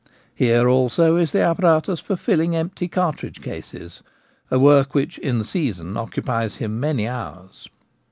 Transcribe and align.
Here, 0.33 0.67
also, 0.67 1.15
is 1.15 1.31
the 1.31 1.43
apparatus 1.43 1.99
for 1.99 2.15
filling 2.15 2.55
empty 2.55 2.87
cartridge 2.87 3.39
cases— 3.39 4.01
a 4.49 4.57
work 4.57 4.95
which 4.95 5.19
in 5.19 5.37
the 5.37 5.45
season 5.45 5.95
occupies 5.95 6.55
him 6.55 6.79
many 6.79 7.07
hours. 7.07 7.69